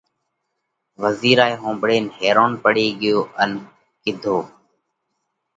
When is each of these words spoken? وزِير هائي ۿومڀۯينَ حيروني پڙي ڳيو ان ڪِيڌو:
وزِير 1.03 1.39
هائي 1.43 1.55
ۿومڀۯينَ 1.63 2.05
حيروني 2.17 2.57
پڙي 2.63 2.87
ڳيو 2.99 3.19
ان 3.41 3.51
ڪِيڌو: 4.01 4.37